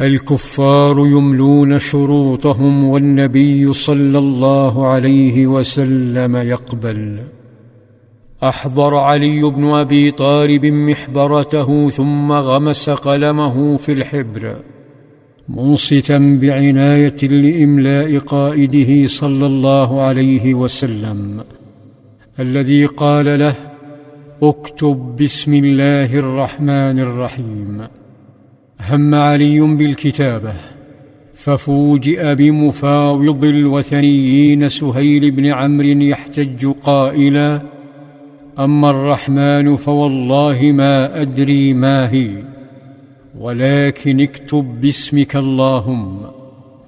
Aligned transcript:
الكفار 0.00 0.98
يملون 0.98 1.78
شروطهم 1.78 2.84
والنبي 2.84 3.72
صلى 3.72 4.18
الله 4.18 4.86
عليه 4.86 5.46
وسلم 5.46 6.36
يقبل. 6.36 7.18
أحضر 8.42 8.94
علي 8.94 9.42
بن 9.42 9.64
أبي 9.64 10.10
طالب 10.10 10.66
محبرته 10.66 11.88
ثم 11.88 12.32
غمس 12.32 12.90
قلمه 12.90 13.76
في 13.76 13.92
الحبر 13.92 14.56
منصتا 15.48 16.38
بعناية 16.42 17.20
لإملاء 17.22 18.18
قائده 18.18 19.06
صلى 19.06 19.46
الله 19.46 20.00
عليه 20.00 20.54
وسلم 20.54 21.40
الذي 22.40 22.86
قال 22.86 23.38
له 23.38 23.54
اكتب 24.42 25.16
بسم 25.20 25.54
الله 25.54 26.18
الرحمن 26.18 26.98
الرحيم. 26.98 27.99
هم 28.88 29.14
علي 29.14 29.60
بالكتابة 29.60 30.54
ففوجئ 31.34 32.34
بمفاوض 32.34 33.44
الوثنيين 33.44 34.68
سهيل 34.68 35.30
بن 35.30 35.46
عمرو 35.46 35.86
يحتج 35.86 36.66
قائلا 36.66 37.62
أما 38.58 38.90
الرحمن 38.90 39.76
فوالله 39.76 40.62
ما 40.62 41.20
أدري 41.20 41.74
ما 41.74 42.12
هي 42.12 42.30
ولكن 43.38 44.20
اكتب 44.20 44.80
باسمك 44.80 45.36
اللهم 45.36 46.20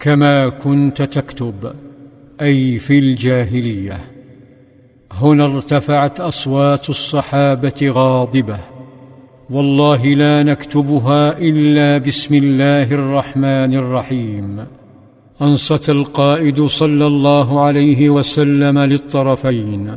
كما 0.00 0.48
كنت 0.48 1.02
تكتب 1.02 1.72
أي 2.40 2.78
في 2.78 2.98
الجاهلية. 2.98 4.00
هنا 5.12 5.44
ارتفعت 5.44 6.20
أصوات 6.20 6.90
الصحابة 6.90 7.74
غاضبة. 7.82 8.58
والله 9.50 10.14
لا 10.14 10.42
نكتبها 10.42 11.38
إلا 11.38 11.98
بسم 11.98 12.34
الله 12.34 12.92
الرحمن 12.92 13.74
الرحيم. 13.74 14.64
أنصت 15.42 15.90
القائد 15.90 16.62
صلى 16.62 17.06
الله 17.06 17.60
عليه 17.60 18.10
وسلم 18.10 18.78
للطرفين 18.78 19.96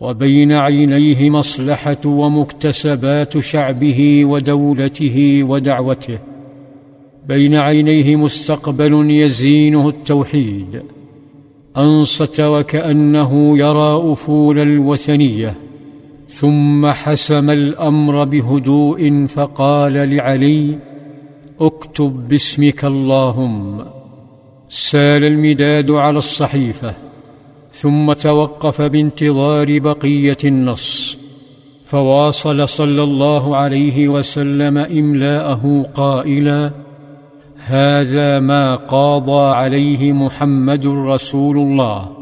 وبين 0.00 0.52
عينيه 0.52 1.30
مصلحة 1.30 2.00
ومكتسبات 2.06 3.38
شعبه 3.38 4.24
ودولته 4.24 5.44
ودعوته 5.44 6.18
بين 7.28 7.54
عينيه 7.54 8.16
مستقبل 8.16 9.10
يزينه 9.10 9.88
التوحيد. 9.88 10.82
أنصت 11.76 12.40
وكأنه 12.40 13.58
يرى 13.58 14.12
أفول 14.12 14.58
الوثنية. 14.58 15.65
ثم 16.28 16.86
حسم 16.86 17.50
الأمر 17.50 18.24
بهدوء 18.24 19.26
فقال 19.26 20.16
لعلي 20.16 20.78
اكتب 21.60 22.28
باسمك 22.28 22.84
اللهم. 22.84 23.84
سال 24.68 25.24
المداد 25.24 25.90
على 25.90 26.18
الصحيفة 26.18 26.94
ثم 27.70 28.12
توقف 28.12 28.82
بانتظار 28.82 29.78
بقية 29.78 30.36
النص 30.44 31.18
فواصل 31.84 32.68
صلى 32.68 33.02
الله 33.02 33.56
عليه 33.56 34.08
وسلم 34.08 34.78
إملاءه 34.78 35.86
قائلا 35.94 36.70
هذا 37.56 38.38
ما 38.38 38.74
قاضى 38.74 39.56
عليه 39.56 40.12
محمد 40.12 40.86
رسول 40.86 41.56
الله. 41.58 42.15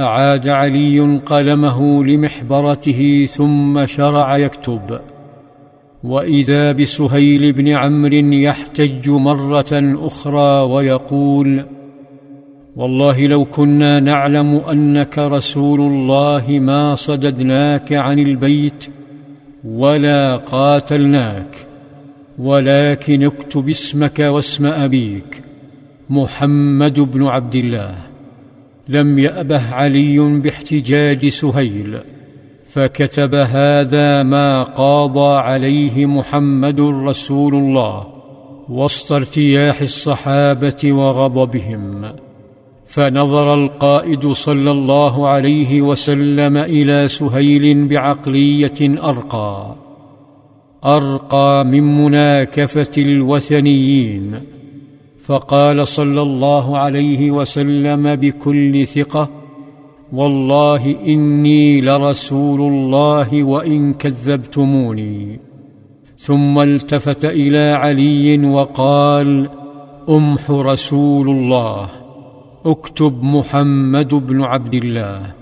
أعاد 0.00 0.48
علي 0.48 1.18
قلمه 1.18 2.04
لمحبرته 2.04 3.24
ثم 3.28 3.86
شرع 3.86 4.36
يكتب. 4.36 5.00
وإذا 6.04 6.72
بسهيل 6.72 7.52
بن 7.52 7.68
عمرو 7.68 8.32
يحتج 8.32 9.10
مرة 9.10 9.72
أخرى 10.06 10.72
ويقول 10.72 11.64
والله 12.76 13.26
لو 13.26 13.44
كنا 13.44 14.00
نعلم 14.00 14.54
أنك 14.56 15.18
رسول 15.18 15.80
الله 15.80 16.44
ما 16.48 16.94
صددناك 16.94 17.92
عن 17.92 18.18
البيت 18.18 18.86
ولا 19.64 20.36
قاتلناك 20.36 21.56
ولكن 22.38 23.24
اكتب 23.24 23.68
اسمك 23.68 24.18
واسم 24.18 24.66
أبيك 24.66 25.42
محمد 26.10 27.00
بن 27.00 27.26
عبد 27.26 27.56
الله. 27.56 28.09
لم 28.90 29.18
يأبه 29.18 29.74
علي 29.74 30.40
باحتجاج 30.40 31.28
سهيل 31.28 32.00
فكتب 32.64 33.34
هذا 33.34 34.22
ما 34.22 34.62
قاضى 34.62 35.36
عليه 35.36 36.06
محمد 36.06 36.80
رسول 36.80 37.54
الله 37.54 38.06
وسط 38.68 39.12
ارتياح 39.12 39.80
الصحابة 39.80 40.92
وغضبهم. 40.92 42.12
فنظر 42.86 43.54
القائد 43.54 44.28
صلى 44.28 44.70
الله 44.70 45.28
عليه 45.28 45.82
وسلم 45.82 46.56
إلى 46.56 47.08
سهيل 47.08 47.88
بعقلية 47.88 48.80
أرقى 49.04 49.74
أرقى 50.84 51.64
من 51.64 52.04
مناكفة 52.04 52.94
الوثنيين. 52.98 54.59
فقال 55.20 55.88
صلى 55.88 56.22
الله 56.22 56.78
عليه 56.78 57.30
وسلم 57.30 58.16
بكل 58.16 58.86
ثقة 58.86 59.30
والله 60.12 60.96
إني 61.06 61.80
لرسول 61.80 62.60
الله 62.60 63.44
وإن 63.44 63.92
كذبتموني. 63.92 65.38
ثم 66.16 66.58
التفت 66.58 67.24
إلى 67.24 67.72
علي 67.72 68.46
وقال 68.46 69.48
أمح 70.08 70.50
رسول 70.50 71.30
الله 71.30 71.88
اكتب 72.66 73.22
محمد 73.22 74.14
بن 74.14 74.42
عبد 74.42 74.74
الله. 74.74 75.34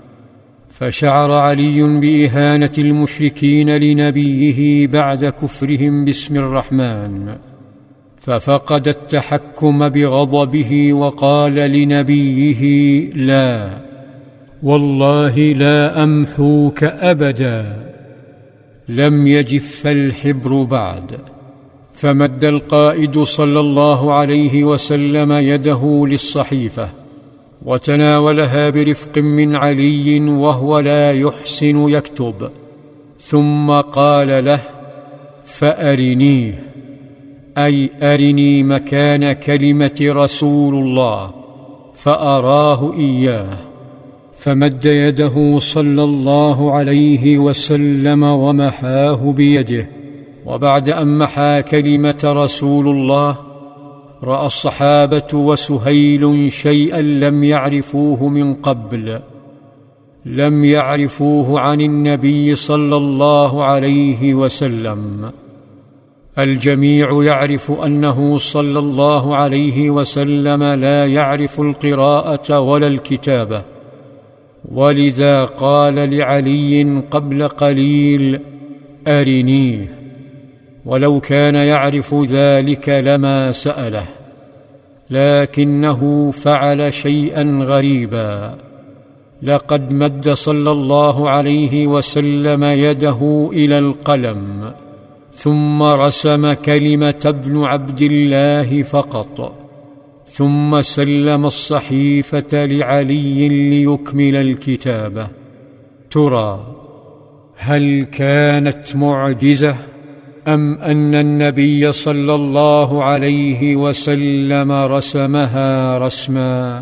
فشعر 0.69 1.31
علي 1.31 1.99
بإهانة 1.99 2.73
المشركين 2.77 3.69
لنبيه 3.69 4.87
بعد 4.87 5.25
كفرهم 5.25 6.05
باسم 6.05 6.37
الرحمن. 6.37 7.48
ففقد 8.29 8.87
التحكم 8.87 9.89
بغضبه 9.89 10.93
وقال 10.93 11.53
لنبيه 11.53 12.63
لا 13.13 13.77
والله 14.63 15.37
لا 15.37 16.03
أمحوك 16.03 16.83
أبدا 16.83 17.75
لم 18.89 19.27
يجف 19.27 19.87
الحبر 19.87 20.63
بعد 20.63 21.17
فمد 21.93 22.45
القائد 22.45 23.19
صلى 23.19 23.59
الله 23.59 24.13
عليه 24.13 24.63
وسلم 24.63 25.31
يده 25.31 26.05
للصحيفة 26.07 26.89
وتناولها 27.65 28.69
برفق 28.69 29.17
من 29.17 29.55
علي 29.55 30.19
وهو 30.29 30.79
لا 30.79 31.11
يحسن 31.11 31.89
يكتب 31.89 32.49
ثم 33.17 33.71
قال 33.71 34.45
له 34.45 34.61
فأرنيه. 35.45 36.69
أي 37.65 37.89
أرني 38.01 38.63
مكان 38.63 39.33
كلمة 39.33 39.99
رسول 40.01 40.75
الله 40.75 41.31
فأراه 41.93 42.93
إياه 42.93 43.57
فمد 44.33 44.85
يده 44.85 45.57
صلى 45.57 46.03
الله 46.03 46.73
عليه 46.73 47.37
وسلم 47.37 48.23
ومحاه 48.23 49.31
بيده 49.31 49.89
وبعد 50.45 50.89
أن 50.89 51.17
محا 51.17 51.61
كلمة 51.61 52.21
رسول 52.25 52.87
الله 52.87 53.37
رأى 54.23 54.45
الصحابة 54.45 55.27
وسهيل 55.33 56.51
شيئا 56.51 57.01
لم 57.01 57.43
يعرفوه 57.43 58.27
من 58.27 58.53
قبل 58.53 59.19
لم 60.25 60.65
يعرفوه 60.65 61.59
عن 61.59 61.81
النبي 61.81 62.55
صلى 62.55 62.95
الله 62.95 63.63
عليه 63.63 64.33
وسلم. 64.33 65.31
الجميع 66.43 67.23
يعرف 67.23 67.71
أنه 67.71 68.37
صلى 68.37 68.79
الله 68.79 69.35
عليه 69.35 69.89
وسلم 69.89 70.63
لا 70.63 71.05
يعرف 71.05 71.61
القراءة 71.61 72.59
ولا 72.59 72.87
الكتابة. 72.87 73.63
ولذا 74.71 75.45
قال 75.45 76.17
لعلي 76.17 77.03
قبل 77.11 77.47
قليل 77.47 78.39
ارنيه 79.07 79.91
ولو 80.85 81.19
كان 81.19 81.55
يعرف 81.55 82.15
ذلك 82.15 82.89
لما 82.89 83.51
سأله. 83.51 84.05
لكنه 85.09 86.31
فعل 86.31 86.93
شيئا 86.93 87.63
غريبا. 87.63 88.57
لقد 89.43 89.91
مد 89.91 90.29
صلى 90.29 90.71
الله 90.71 91.29
عليه 91.29 91.87
وسلم 91.87 92.63
يده 92.63 93.49
إلى 93.53 93.79
القلم. 93.79 94.71
ثم 95.39 95.83
رسم 95.83 96.53
كلمة 96.53 97.21
ابن 97.25 97.63
عبد 97.63 98.01
الله 98.01 98.83
فقط. 98.83 99.59
ثم 100.25 100.81
سلم 100.81 101.45
الصحيفة 101.45 102.65
لعلي 102.65 103.47
ليكمل 103.47 104.35
الكتابه 104.35 105.27
ترى 106.11 106.75
هل 107.57 108.03
كانت 108.03 108.95
معجزة 108.95 109.75
أم 110.47 110.77
أن 110.77 111.15
النبي 111.15 111.91
صلى 111.91 112.35
الله 112.35 113.03
عليه 113.03 113.75
وسلم 113.75 114.71
رسمها 114.71 115.97
رسما؟ 115.97 116.81